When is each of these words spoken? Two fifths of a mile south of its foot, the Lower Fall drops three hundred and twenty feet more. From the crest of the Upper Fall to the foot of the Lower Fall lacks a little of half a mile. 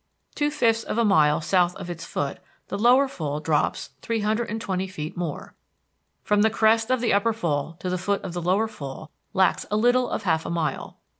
Two 0.33 0.49
fifths 0.49 0.81
of 0.83 0.97
a 0.97 1.05
mile 1.05 1.41
south 1.41 1.75
of 1.75 1.87
its 1.87 2.05
foot, 2.05 2.39
the 2.69 2.77
Lower 2.79 3.07
Fall 3.07 3.39
drops 3.39 3.91
three 4.01 4.21
hundred 4.21 4.49
and 4.49 4.59
twenty 4.59 4.87
feet 4.87 5.15
more. 5.15 5.53
From 6.23 6.41
the 6.41 6.49
crest 6.49 6.89
of 6.89 7.01
the 7.01 7.13
Upper 7.13 7.33
Fall 7.33 7.73
to 7.77 7.87
the 7.87 7.99
foot 7.99 8.23
of 8.23 8.33
the 8.33 8.41
Lower 8.41 8.67
Fall 8.67 9.11
lacks 9.33 9.67
a 9.69 9.77
little 9.77 10.09
of 10.09 10.23
half 10.23 10.43
a 10.43 10.49
mile. 10.49 10.97